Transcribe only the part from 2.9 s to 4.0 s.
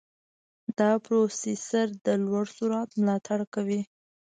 ملاتړ کوي.